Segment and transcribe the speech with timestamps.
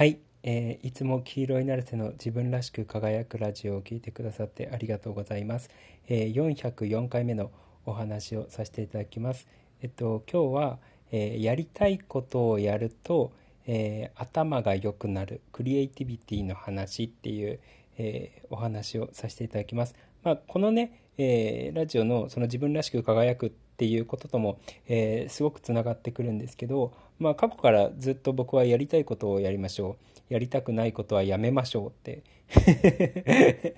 [0.00, 5.68] はい、えー、いつも黄色いナルセの自分らしく輝くラジオを聴いてくださってありがとうございます。
[6.08, 7.50] えー、404回目の
[7.84, 9.46] お話をさせていただきます。
[9.82, 10.78] えっと、今日は、
[11.12, 13.32] えー、やりたいことをやると、
[13.66, 17.60] えー、頭が良くなるクリエイティビティの話っていう、
[17.98, 19.94] えー、お話をさせていただきます。
[20.22, 29.96] まあ、このね、えー、ラジオのその自分らしく輝くってていうこととも、えー、すごくつながってくるんですけど、まあ、過去からずっと僕はやりたいことをやりましょ
[30.28, 32.22] うやりたくないことはやめましょうって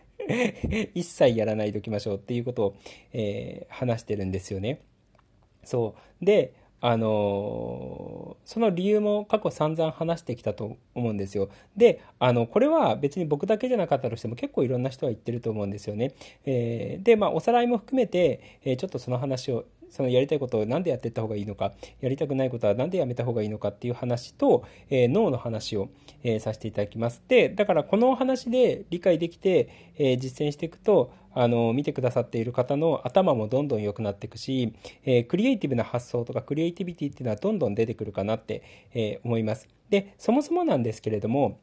[0.92, 2.74] 一切やらないでおきましょうっていうことを、
[3.12, 4.80] えー、話してるんですよね。
[5.62, 11.48] そうであのその理由も過去散々話してきたと思うんですよ。
[11.76, 16.12] で、あの、これは別に僕だけじゃなかったとしても結構いろんな人は言ってると思うんですよね。
[16.44, 25.90] えー、で、まあ、おさらいも含めて、えー、ちょっとその話をそのやりたいことを何でやっていった方がいいのか、やりたくないことは何でやめた方がいいのかっていう話と、えー、脳の話を、
[26.24, 27.22] えー、させていただきます。
[27.28, 34.72] で、だからこの話で理解できて、えー、実践していくと、あの、見てくださっている方の頭もどんどん良くなっていくし、
[35.04, 38.62] えクリエイティブな発想とかクリエイティビティっていうのはどんどん出てくるかなって、
[38.94, 39.68] え思います。
[39.88, 41.58] で、そもそもなんですけれども、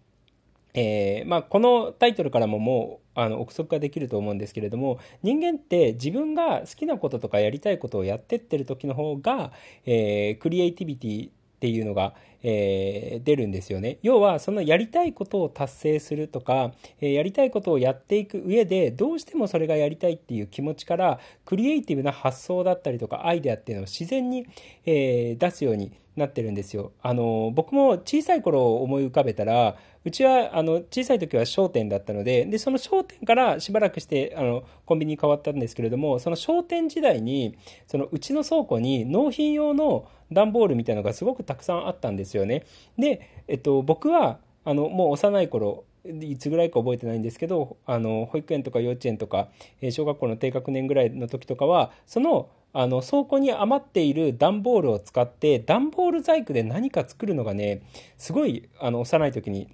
[0.74, 9.52] えー、まあ、このタイトルからももうあの憶測ができると思うんですけれども人間って自分が好きなこととかやりたいことをやってってる時の方が、
[9.86, 13.98] えー、クリエイティビティっていうのが、えー、出るんですよね。
[14.02, 24.48] 要はそのやりたいことを達成するとか、えー、やりたいことをやっていく上でどうしてもそれがやりたいっていう気持ちからクリエイティブな発想だったりとかアイデアっていうのを自然に、
[24.86, 26.92] えー、出すようになってるんですよ。
[27.02, 29.76] あの僕も小さい頃を思い浮かべたら
[30.06, 42.64] うちはあの小さい時は商店だったのででその商店からしばらくしてあのコンビニに変わったんですけれどもその商店時代にそのうちの倉庫に納品用の段ボールみたいなのがすごくたくさんあったんですよね。
[42.98, 49.50] で、えっと、僕はあのもう幼い頃いつぐらいか覚えてないんですけどあの保育園とか幼稚園とか
[49.92, 57.82] 小学校の低学年ぐらいの時とかはそのあの倉庫に余っている段ボールを使って段ボール細工で何か作るのがね
[58.18, 59.70] すごいあの幼い時に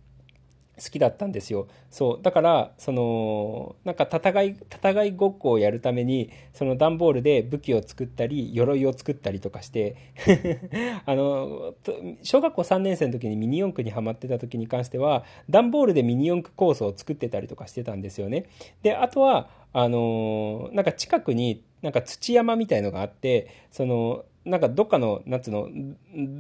[0.81, 1.67] 好きだったんですよ。
[1.89, 2.23] そう。
[2.23, 9.95] だから、その、なんか戦い、戦いごっこをやるために、その段ボールで武器を作ったり、鎧を作ったりとかして
[11.05, 11.75] あの、
[12.23, 18.45] 小学校3年生の時にミニ四駆にハマってた時に関しては、段ボールでミニ四駆コースを作ってたりとかしてたんですよね。
[18.81, 25.69] で、あとは、あの、なんか近くに、なんか土山みたいのがあって、その、なんかどっかの、なんつうの、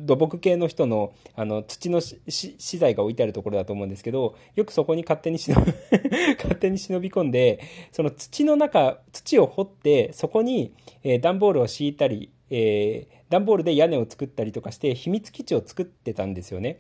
[0.05, 5.71] 土木系の人の、あの、土の資材が置いてあるところだと思うんですけど、よくそこに勝手に忍び
[6.35, 7.59] 勝手に忍び込んで、
[7.91, 10.73] その土の中、土を掘って、そこに、
[11.03, 16.79] えー、段ボールを敷いたり、えー、段ボールで屋根を作ったりとかして、秘密基地を作ってたんですよね。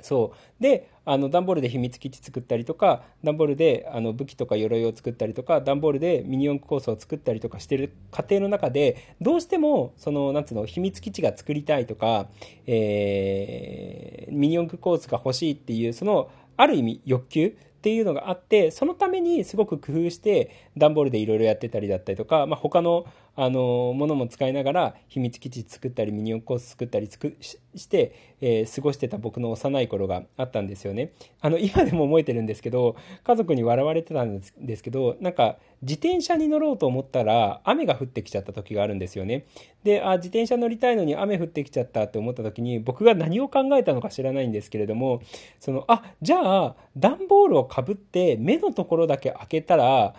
[0.00, 0.62] そう。
[0.62, 12.26] であの段ボールで秘密基地作ったりとか段ボールであの武器とか鎧を作ったりとか段ボールでミニ四駆コースを作ったりとかしてる過程の中でどうしてもそのなんつうの秘密基地が作りたいとか、
[12.66, 31.12] えー、ミニ四駆コースが欲しいっていうそのある意味欲求っていうのがあってそのためにすごく工夫して段ボールでいろいろやってたりだったりとか、まあ、他のあのものも使いながら秘密基地作ったりミニ四駆コース作ったりして、えー、過ごしてた僕の幼い頃があったんですよね。
[31.42, 39.44] あの今でも覚えてるんですけど家族に笑われてたんですけどなんか自転車に乗ろうと思ったら雨が降ってきちゃった時があるんですよね。
[39.84, 45.20] であ自転車乗りたいのに雨降ってきちゃったって思った時に僕が何を考えたのか知らないんですけれども
[45.60, 50.14] そのあじゃあ段ボールをかぶって目のところだけ開けたら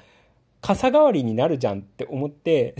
[0.68, 2.76] 傘代わりになるじゃんって思って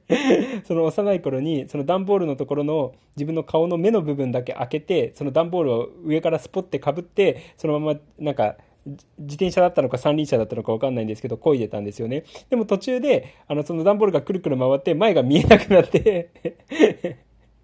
[0.64, 8.56] その幼い頃にその段ボールのところの自分の顔の目の部分だけ開けてその段ボールを上からスポッてかぶってそのままなんか
[8.86, 16.30] 自転車だったのか三輪車だったのか分かんないんですけど漕いでたんですよねでも途中であのその段ボールがくるくる回って前が見えなくなって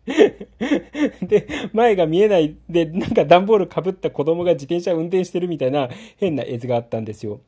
[1.22, 5.88] で、前が見えないで、なんか段ボールかぶった子供が自転車運転してるみたいな
[6.19, 7.40] 変な絵図があったんですよ。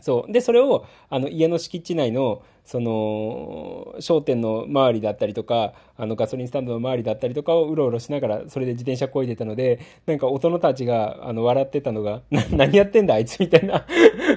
[0.00, 0.32] そう。
[0.32, 13.86] で、それを、あの、家の敷地内の、その、商店の周りだったりとか、あの、ガソリンスタンドの周りだったりとかをうろうろしながら、それで自転車こいでたので、なんか大人たちが、あの、笑ってたのが、何やってんだあいつみたいな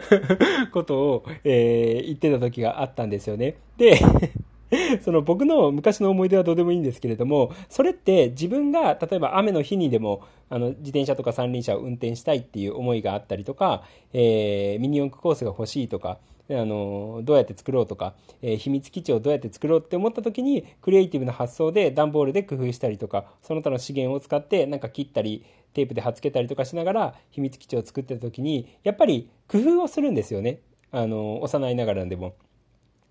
[0.71, 3.55] ことを、えー、言ってた時があったんですよね。
[3.77, 4.00] で、
[5.01, 13.83] その僕の昔の思い出はどうでもいいんですけれども、それって自分が例えば雨の日にでもあの自転車とか三輪車を運転したいっていう思いがあったりとか、
[14.13, 16.19] えー、ミニ四駆コースが欲しいとか、
[16.51, 25.45] あのどうやって作ろうとか、えー、秘密基地をどうやって作ろうって思った時にクリエイティブな発想で段ボールで工夫したりとかその他の資源を使ってなんか切ったり
[25.75, 30.62] テープで貼っつけたりとかしながら秘密基地を作ってた時にやっぱり工夫をするんですよね
[30.92, 32.33] あの幼いながらでも。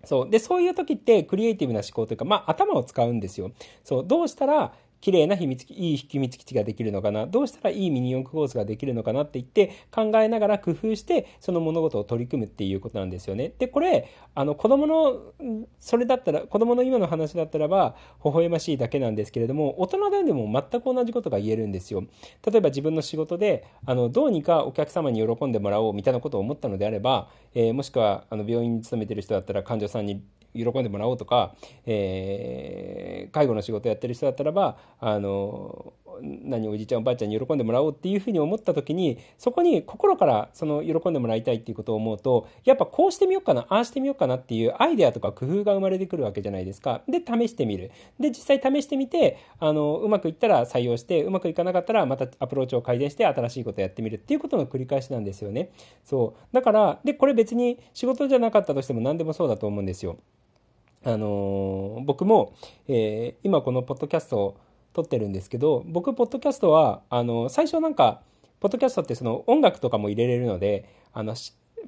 [0.03, 3.51] そうでそういう時ってクリエイティブな思考というか、まあ、頭を使うんですよ。
[3.83, 7.25] そうどうしたら綺麗な秘密いい秘密基地ができるのかな？
[7.25, 13.53] どうしたらいいミニ四駆コースができるのかなって言って考えながら工夫してその物事を取り組むっていうことなんですよね。
[13.57, 15.33] でこれあの子供の
[15.79, 22.03] それだったら子供の今の話だったらば微笑ましいだけなんですけれども大人でも全く同じことが言えるんですよ。
[22.45, 30.23] 例えば自分の仕事であのどうにかお客様に喜んでもらおうみたいなことを思ったのであれば、えー、もしくはあの病院に勤めてる人だったら患者さんに
[30.53, 31.55] 喜んでもらおうとか、
[31.85, 47.01] えー、介護の仕事やってる人だったらばあの何おじいちゃんおばあちゃんに喜んでもらおうっていうふうに思った時にそこに心からその喜んでもらいたいっていうことを思うとやっぱこうしてみようかなああしてみようかなっていうアイデアとか工夫が生まれてくるわけじゃないですか。
[47.07, 47.91] で試してみる。
[48.19, 55.69] で実際試してみてあのうまくいったら採用してうまくいかなかったらまたアプローチを改善して新しいことをやってみるっていうことの繰り返しなんですよね。
[56.03, 56.53] そう。
[56.53, 60.17] だからでこれ別に仕事じゃなかったとしても何でもそうだと思うんですよ。
[61.03, 62.53] あの僕も、
[62.87, 64.57] えー、今このポッドキャストを
[64.93, 68.21] 撮ってるんですけど僕ポッドキャストはあの最初なんか
[68.59, 71.35] ポッドキャストってその音楽とかも入れれるのであの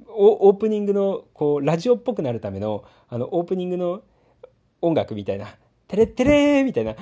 [0.08, 4.02] オープニングのこうラジオっぽくなるためのあのオープニングの
[4.82, 5.48] 音楽みたいな
[5.88, 6.96] テレテレーみたいな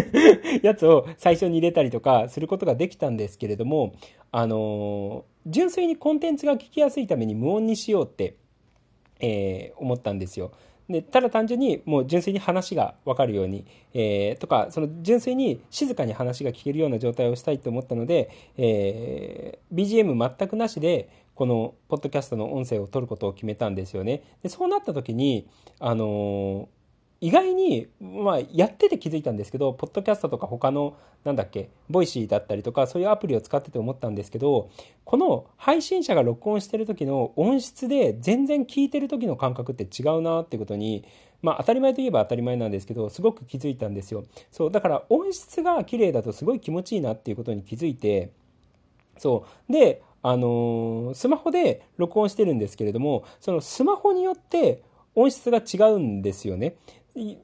[0.62, 3.94] やつを最初に入れたりとかすることができたんですけれども
[4.32, 8.36] あの純粋にコンテンツが聞きやすいために無音にしようって、
[9.20, 10.52] えー、思ったんですよ。
[10.90, 13.64] でただ単純にもう純粋に話が分かるように、
[13.94, 24.22] えー、とかその純粋に静かに話が聞けるような状態をしたいと思ったので、えー、BGM 全くなしでこのポッドキャストの音声を取ることを決めたんですよね。
[24.42, 25.46] でそうなった時に
[25.78, 26.79] あのー
[27.20, 34.70] 意外に、まあ、やってて気づいたんですけど、ポッドキャストとか他の、なんだっけ、 Voicy だったりとか、そういうアプリを使ってて思ったんですけど、
[35.04, 41.04] この配信者が録音してる時の音質で全然聞いてる時の感覚って違うなってことに、
[41.42, 44.24] まあ、当たり前といえば当たり前なんですけど、すごく気づいたんですよ。
[44.50, 48.30] そう、だから音質が綺麗だとすごい気持ちいいなっていうことに気づいて、
[49.18, 49.72] そう。
[49.72, 54.82] で、あのー、スマホで録音してるんですけれども、そのスマホによって
[55.14, 56.76] 音質が違うんですよね。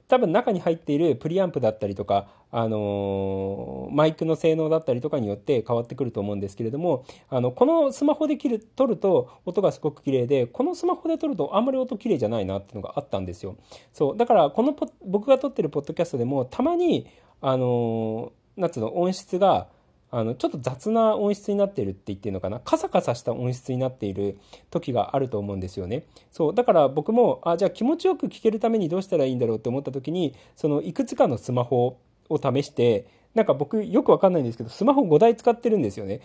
[0.08, 13.56] 多分中に入っているプリアンプだったりとか、あのー、マイクの性能だったりとかによって変わってくると思うんですけれどもあのこのスマホで切る撮ると音がすごく綺麗でこのスマホで撮るとあんまり音綺麗じゃないなっていうのがあったんですよ。
[13.92, 17.06] そうだからこの僕が撮ってるポッドキャストでもたまに
[17.40, 19.69] あのー、なんつうの音質が
[20.11, 22.61] あのちょっと雑な音質になっているって言ってるのかな？
[22.61, 24.38] カサカサした音質になっている
[24.70, 31.99] 時があると思うんですよねそうだから僕もあじゃあ気持ちよく聞けるためにどうしたらいいんだろうって思った時にそのいくつかのスマホ
[32.29, 33.06] を試して
[33.37, 36.23] なんか僕よくわかんないんですけど、スマホ5台使ってるんですよね。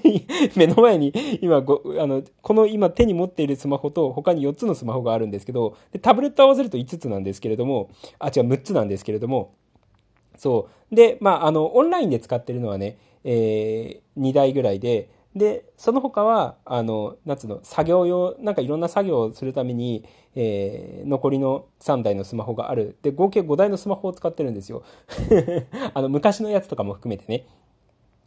[0.56, 9.52] 目の前に今ご、あの、この今手に持っているスマホと他に4つのスマホがあるんですけど、でタブレット合わせると5つなんですけれども、あ、違う、6つなんですけれども、
[10.36, 10.94] そう。
[10.94, 20.04] で、まあ、あの、オンラインで使ってるのはね、えー、2台ぐらいで、で、その他は、あの、なんつうの、作業用、なんかいろんな作業をするために、
[20.36, 22.96] えー、残りの3台のスマホがある。
[23.02, 24.84] で、合計5台のスマホを使ってるんですよ。
[25.92, 27.46] あの、昔のやつとかも含めてね。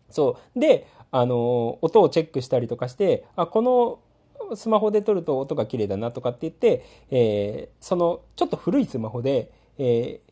[0.09, 0.59] そう。
[0.59, 3.99] で、あの、音をチェックしたりとかして、あ、この
[4.55, 10.26] スマホで撮ると音が綺麗だなとかって言って、えー、その、ちょっと古いスマホで、えー、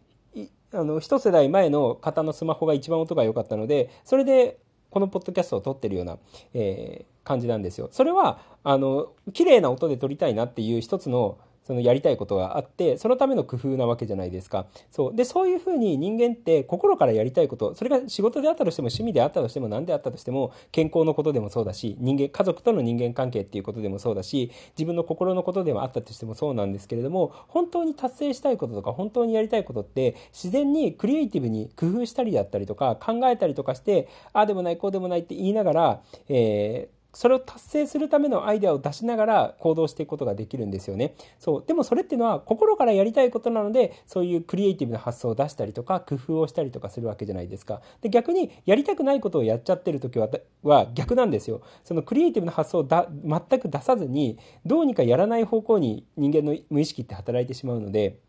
[0.74, 4.58] あの、一世代前の方のスマホが一番音が良かったので、それで
[4.90, 6.18] このポッドキャストを撮ってるような、
[6.54, 7.90] えー、感じなんですよ。
[7.92, 14.68] それは、あの、綺麗な音で撮りたいなっていう一つのそのやりたいことがあってそのための工夫なわけじゃないですか。
[14.92, 15.16] そう。
[15.16, 41.16] でそういうふうに人間って心からやりたいことそれが仕事であったとしても趣味であったとしても何であったとしても健康のことでもそうだし人間家族との人間関係っていうことでもそうだし自分の心のことでもあったとしてもそうなんですけれども本当に達成したいこととか本当にやりたいことって自然にクリエイティブに工夫したりだったりとか考えたりとかしてああでもないこうでもないって言いながら、えーそれを達成するためのアイデアを出しながら行動していくことができるんですよね。
[41.40, 41.64] そう。
[41.66, 47.82] でもそれっていうのは心からやりたいことなので、そういうクリエイティブな発想を出したりとか、工夫をしたりとかするわけじゃないですか。
[48.02, 50.30] で、逆にやりたくないことをやっちゃってる時は、
[50.62, 51.62] は逆なんですよ。
[51.86, 58.20] そのクリエイティブな発想をだ全く出さずに、どうにかやらない方向に人間の無意識って働いてしまうので、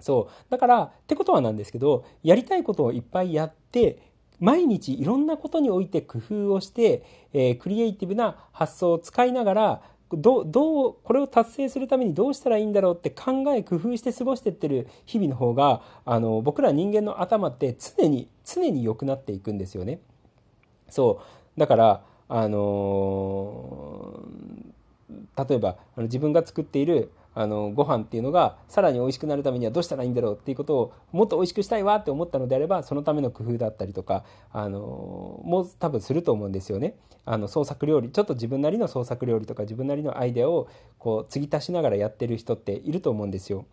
[0.00, 0.50] そう。
[0.50, 4.07] だから、ってことはなんですけど、やりたいことをいっぱいやって、
[4.40, 7.02] 毎日いろんなことにおいて工夫をして、
[7.32, 20.00] えー、クリエイティブな発想を使いながらどどうこれを達成するためにどうしたらいいんだろうって考え工夫して過ごしてってる日々の方があの僕ら人間の頭って常に常に良くなっていくんですよね。
[20.88, 21.20] そ
[21.56, 36.96] うだからあのー、例えばあの自分が作っているあのご飯っていうのがさらに美味しくなるためにはどうしたらいいんだろうっていうことをもっと美味しくしたいわって思ったのであればそのための工夫だったりとかあのもう多分すると思うんですよね。
[37.24, 40.66] あの創作料理ちょっと自分なりの創作料理とか自分なりのアイデアを
[40.98, 43.66] こう継ぎ足しながらやってる人っていると思うんですよ。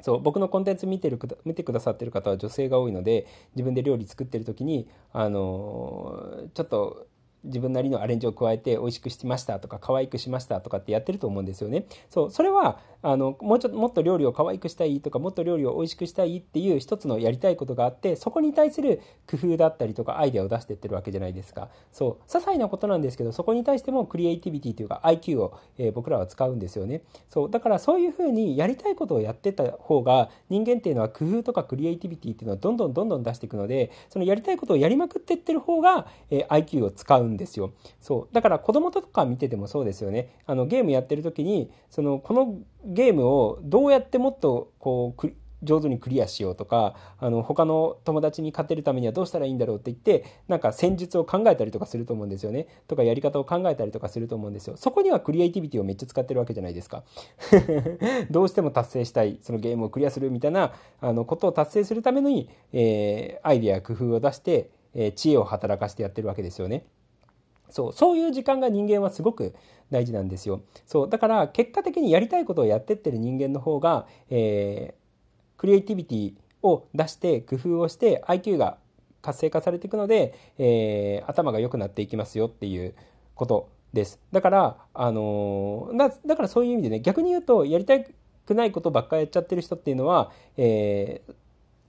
[0.00, 7.06] そう僕のコンテンツ見てる見てくださってる方は女性が多いので自分で料理作ってる時にあのちょっと
[7.44, 11.86] 自分なりのアレンジを加えて美味しくしましたとか可愛くしましたとかってやってると思うんですよね。
[12.08, 21.68] そうそれはあのもうちょっともっと料理を可愛くしたいとかもっと料理を美味しくしたいっていう一つのやりたいことがあってそこに対する工夫だったりとかアイデアを出してってるわけじゃないですか。
[21.92, 27.02] そう些細なことなんですけどそこに対してもクリエイティビティというか IQ を、えー、僕らは使うんですよね。
[27.28, 37.72] そうだからそういうふうにやりたいことをやってた方が人間っていうのは工夫とかクリエイティビティっていうのはどんどんどんどん出していくのでそのやりたいことをやりまくってってる方が、えー、IQ を使うんですよ。
[38.00, 45.32] そうだから子供とか見ててもそうですよねあのゲームやってる時にそのこのゲームをどうやってもっとこう
[45.62, 52.66] 上手にクリアしようとかあの他の友達に勝てるためにはどうしたらいいんだろうって言ってなんか戦術を考えたりとかすると思うんですよね。
[52.88, 54.76] とかやり方を考えたりとかすると思うんですよ。
[54.76, 57.04] そこにはクリエイティビティをめっちゃ使ってるわけじゃないですか。
[58.30, 66.84] どうしても達成したいそのゲームをクリアするみたいなあのことを達成するために、えー、アイデア工夫を出して、えー、知恵を働かせてやってるわけですよね。
[67.70, 69.54] そうそういう時間が人間はすごく
[69.90, 70.62] 大事なんですよ。
[70.86, 78.78] そうだから結果的にやりたいことをやってってる人間の方が、えー、クリエイティビティを出して工夫をして IQ が
[79.22, 82.94] 活性化されていくので、えー、頭が良くなっていきますよっていう
[83.34, 84.20] ことです。
[84.32, 91.34] だからあのー、だからそういう意味でね逆に言うとやりたくないことばっかりやっちゃってる人っていうのは、えー、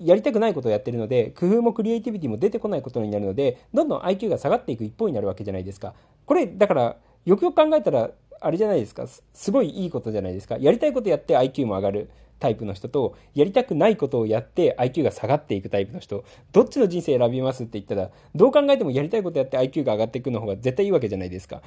[0.06, 5.94] やりたくないことをやってるので工夫もクリエイティビティも出てこないことになるのでどんどん IQ が下がっていく一方になるわけじゃないですか。
[6.26, 9.06] これだからよくよく考えたらあれじゃないですか。
[9.08, 10.58] すごいいいことじゃないですか。
[10.58, 12.10] やりたいことやって IQ も上がる。
[12.42, 16.26] タイプの人とやりたくないことをやって IQ が下がっていくタイプの人。
[16.52, 21.62] どっちの人生選びますって言ったらどう考えてもやりたいことやって IQ が上がっていくの方が絶対いいわけじゃないですか。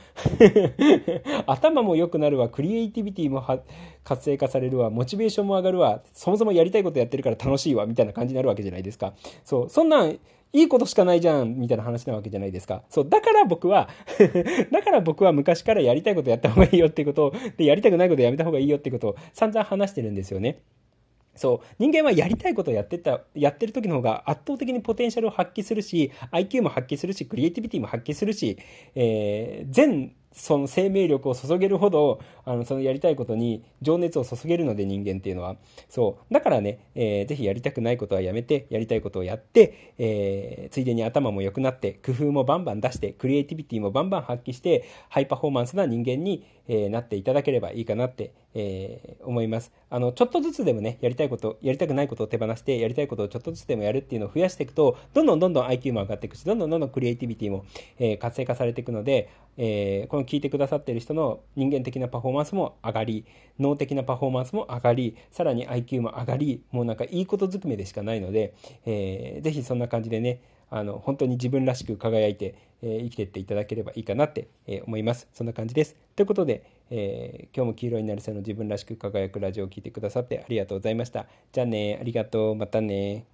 [1.47, 2.49] 頭も良くなるわ。
[2.49, 3.45] クリエイティビティも
[4.03, 4.91] 活性化されるわ。
[4.91, 6.03] モチベーションも上がるわ。
[6.13, 7.87] そもそもやりたいことやってるから楽しいわ。
[7.87, 9.15] みたいな感じになるわけじゃないですか。
[9.45, 9.71] そう。
[9.71, 10.19] そんなん
[10.55, 12.85] いいことしかないじゃんみたいな話なわけじゃないですか。
[12.89, 13.89] そう、だから僕は
[14.71, 20.59] だから僕は昔からやりたいことやった方がいいよっていうことを、で、やりたくないことやめた方がいいよっていうことを散々話してるんですよね。
[21.35, 21.75] そう。
[21.81, 28.57] 人間はやりたいことをやってた、やってる時の方が圧倒的にポテンシャルを発揮するし、IQ も発揮するし、クリエイティビティも発揮するし、
[28.95, 35.57] えー、全その生命力を注げるほどあのそのやりたいことに情熱を注げるので人間っていうのは。
[35.89, 36.35] そう。
[36.35, 49.73] だからね、えー、ぜひやりたくないことはやめてやりたいことをやって、えー、ついでに頭も良くなって工夫もバンバン出してクリエイティビティもバンバン発揮してハイパフォーマンスな人間に、えー、なっていただければいいかなって、えー、思います。
[49.91, 57.65] あのちょっとずつでもねやりたいことやりたくないことを手放してやりたいことをちょっとずつでもやるっていうのを増やしていくとどんどんどんどん IQ も上がっていくしどんどんどんどんクリエイティビティも、
[57.99, 63.25] えー、活性化されていくので、えー、この聞いてくださっている人の人間的なパフォーマンスも上がり
[63.59, 68.55] 脳的なパフォーマンスも上がりさらに IQ も上がりもうなんかいいことずくめでしかないので、
[68.87, 75.29] えー、ぜひそんな感じでねあの本当に自分らしく輝いて、えー、生きていっていただければいいかなって、えー、思います。
[75.33, 75.95] そんな感じです。
[76.17, 81.27] ということで、えー、今日も黄色になるせの自分らしく輝くラジオを聴いてくださってありがとうございました。
[81.53, 82.57] じゃあねありがとう。
[82.57, 83.25] またね